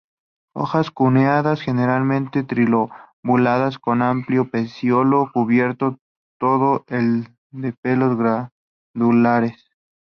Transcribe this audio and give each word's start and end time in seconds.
Hojas 0.55 0.89
cuneadas, 0.89 1.61
generalmente 1.61 2.41
trilobuladas, 2.41 3.77
con 3.77 3.97
un 3.97 4.01
amplio 4.01 4.49
pecíolo, 4.49 5.29
cubierto 5.31 5.99
todo 6.39 6.85
el 6.87 7.27
de 7.51 7.73
pelos 7.73 8.17
glandulares. 8.95 9.69